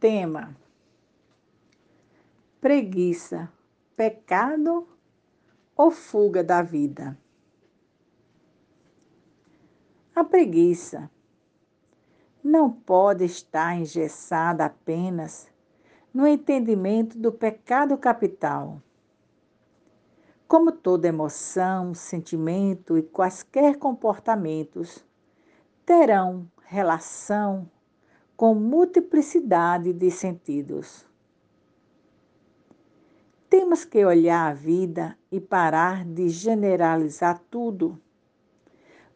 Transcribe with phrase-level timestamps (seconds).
[0.00, 0.56] Tema:
[2.60, 3.52] Preguiça,
[3.96, 4.86] pecado
[5.76, 7.18] ou fuga da vida?
[10.14, 11.10] A preguiça
[12.44, 15.50] não pode estar engessada apenas
[16.14, 18.80] no entendimento do pecado capital.
[20.46, 25.04] Como toda emoção, sentimento e quaisquer comportamentos
[25.84, 27.68] terão relação
[28.38, 31.04] com multiplicidade de sentidos.
[33.50, 38.00] Temos que olhar a vida e parar de generalizar tudo,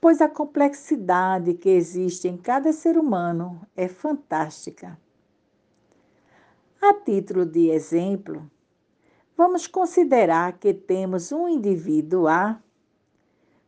[0.00, 4.96] pois a complexidade que existe em cada ser humano é fantástica.
[6.80, 8.48] A título de exemplo,
[9.36, 12.62] vamos considerar que temos um indivíduo A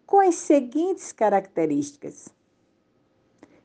[0.07, 2.33] com as seguintes características: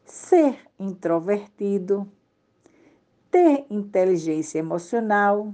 [0.05, 2.09] ser introvertido,
[3.31, 5.53] ter inteligência emocional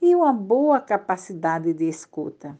[0.00, 2.58] e uma boa capacidade de escuta.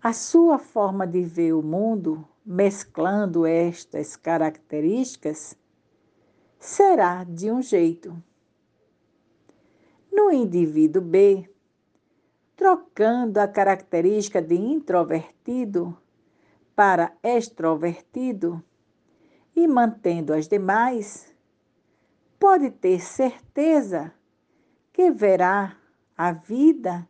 [0.00, 5.56] A sua forma de ver o mundo, mesclando estas características,
[6.58, 8.22] será de um jeito
[10.12, 11.48] no indivíduo B,
[12.54, 15.96] trocando a característica de introvertido
[16.74, 18.62] para extrovertido
[19.58, 21.34] e mantendo as demais,
[22.38, 24.14] pode ter certeza
[24.92, 25.76] que verá
[26.16, 27.08] a vida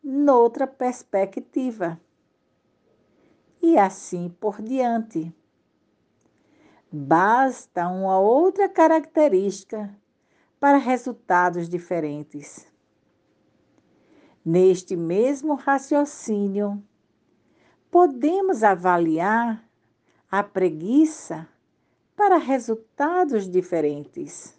[0.00, 2.00] noutra perspectiva.
[3.60, 5.34] E assim por diante.
[6.92, 9.92] Basta uma outra característica
[10.60, 12.72] para resultados diferentes.
[14.44, 16.80] Neste mesmo raciocínio,
[17.90, 19.68] podemos avaliar
[20.30, 21.48] a preguiça
[22.16, 24.58] para resultados diferentes.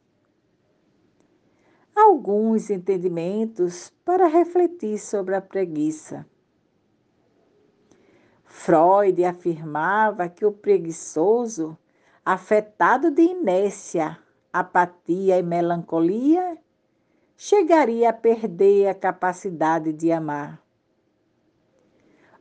[1.96, 6.26] Alguns entendimentos para refletir sobre a preguiça.
[8.46, 11.76] Freud afirmava que o preguiçoso,
[12.24, 14.20] afetado de inércia,
[14.54, 16.58] apatia e melancolia,
[17.36, 20.62] chegaria a perder a capacidade de amar.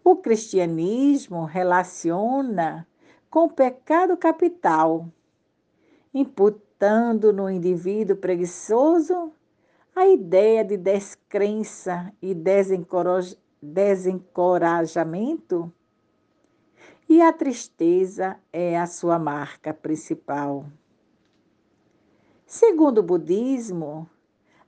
[0.05, 2.87] O cristianismo relaciona
[3.31, 5.09] com pecado capital,
[6.13, 9.33] imputando no indivíduo preguiçoso
[9.95, 12.35] a ideia de descrença e
[13.63, 15.73] desencorajamento,
[17.09, 20.67] e a tristeza é a sua marca principal.
[22.47, 24.09] Segundo o budismo,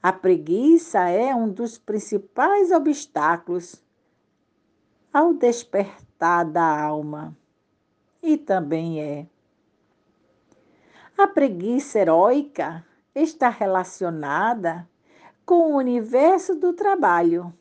[0.02, 3.82] a preguiça é um dos principais obstáculos
[5.12, 7.36] ao despertar da alma.
[8.22, 9.26] E também é.
[11.16, 12.84] A preguiça heróica
[13.14, 14.88] está relacionada
[15.44, 17.52] com o universo do trabalho.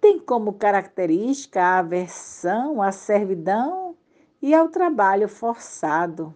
[0.00, 3.96] Tem como característica a aversão à servidão
[4.40, 6.34] e ao trabalho forçado.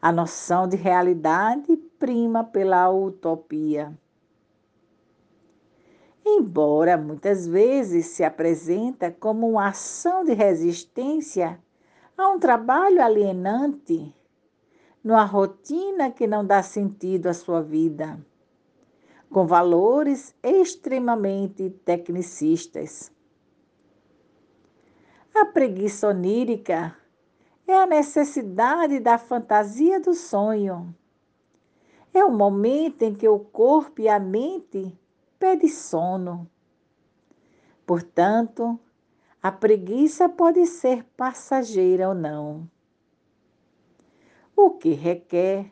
[0.00, 3.96] A noção de realidade prima pela utopia.
[6.24, 11.60] Embora muitas vezes se apresenta como uma ação de resistência
[12.16, 14.14] a um trabalho alienante,
[15.02, 18.24] numa rotina que não dá sentido à sua vida,
[19.30, 23.10] com valores extremamente tecnicistas.
[25.34, 26.94] A preguiça onírica
[27.66, 30.94] é a necessidade da fantasia do sonho.
[32.14, 34.96] É o momento em que o corpo e a mente
[35.42, 36.48] pedem sono.
[37.84, 38.78] Portanto,
[39.42, 42.70] a preguiça pode ser passageira ou não.
[44.54, 45.68] O que requer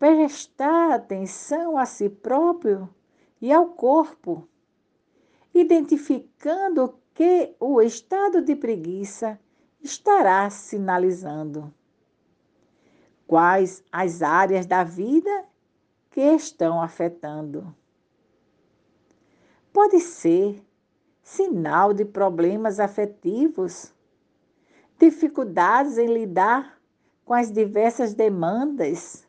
[0.00, 2.92] prestar atenção a si próprio
[3.40, 4.48] e ao corpo,
[5.54, 9.38] identificando que o estado de preguiça
[9.80, 11.72] estará sinalizando
[13.28, 15.44] quais as áreas da vida
[16.10, 17.72] que estão afetando.
[19.72, 20.62] Pode ser
[21.22, 23.92] sinal de problemas afetivos,
[24.98, 26.78] dificuldades em lidar
[27.24, 29.26] com as diversas demandas,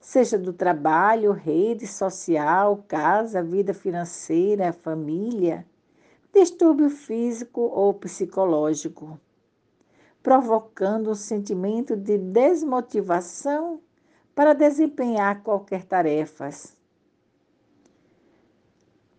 [0.00, 5.66] seja do trabalho, rede social, casa, vida financeira, família,
[6.32, 9.18] distúrbio físico ou psicológico
[10.26, 13.80] provocando um sentimento de desmotivação
[14.34, 16.50] para desempenhar qualquer tarefa.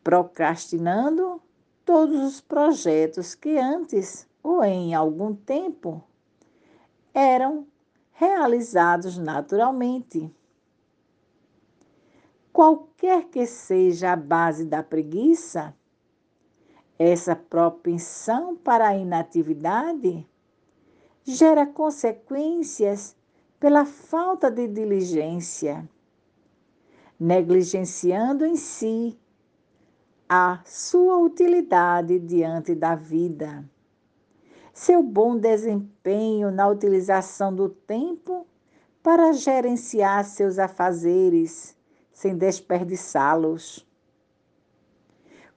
[0.08, 1.42] Procrastinando
[1.84, 6.02] todos os projetos que antes ou em algum tempo
[7.14, 7.68] eram
[8.14, 10.34] realizados naturalmente.
[12.54, 15.76] Qualquer que seja a base da preguiça,
[16.98, 20.26] essa propensão para a inatividade
[21.26, 23.14] gera consequências
[23.60, 25.86] pela falta de diligência,
[27.20, 29.20] negligenciando em si
[30.30, 33.64] a sua utilidade diante da vida,
[34.74, 38.46] seu bom desempenho na utilização do tempo
[39.02, 41.76] para gerenciar seus afazeres
[42.12, 43.88] sem desperdiçá-los,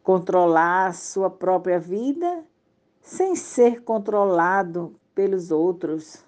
[0.02, 2.44] controlar sua própria vida
[3.00, 6.24] sem ser controlado pelos outros.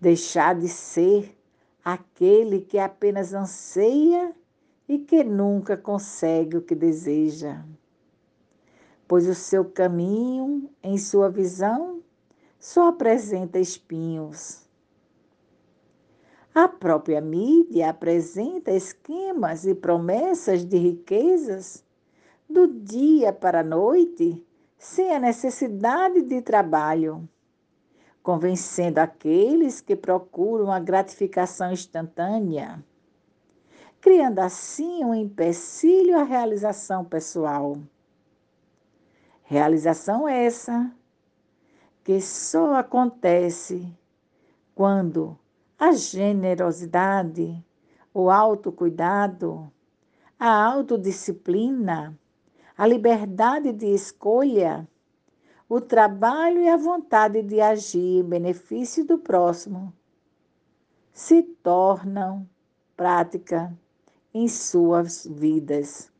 [0.00, 1.36] Deixar de ser
[1.84, 4.34] aquele que apenas anseia
[4.90, 7.64] e que nunca consegue o que deseja.
[9.06, 12.02] Pois o seu caminho, em sua visão,
[12.58, 14.68] só apresenta espinhos.
[16.52, 21.84] A própria mídia apresenta esquemas e promessas de riquezas
[22.48, 24.44] do dia para a noite,
[24.76, 27.28] sem a necessidade de trabalho
[28.22, 32.84] convencendo aqueles que procuram a gratificação instantânea,
[34.00, 37.76] criando assim um empecilho à realização pessoal.
[39.42, 40.90] Realização essa
[42.02, 43.92] que só acontece
[44.74, 45.38] quando
[45.78, 47.64] a generosidade,
[48.12, 49.70] o autocuidado,
[50.38, 52.18] a autodisciplina,
[52.76, 54.88] a liberdade de escolha
[55.70, 59.94] o trabalho e a vontade de agir em benefício do próximo
[61.12, 62.44] se tornam
[62.96, 63.72] prática
[64.32, 66.12] em suas vidas,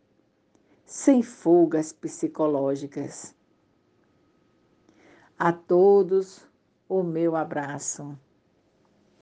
[0.85, 3.35] sem fugas psicológicas.
[5.39, 6.47] A todos
[6.89, 8.19] o meu abraço.